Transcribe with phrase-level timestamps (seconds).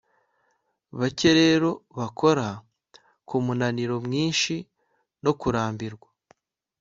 [0.99, 2.47] Bake rero bakora
[3.27, 4.55] kumunaniro mwinshi
[5.23, 6.09] no kurambirwa